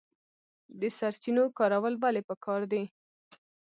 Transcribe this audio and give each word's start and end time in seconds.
د 0.79 0.81
سرچینو 0.97 1.43
کارول 1.57 1.93
ولې 2.03 2.21
پکار 2.29 2.61
دي؟ 2.71 2.83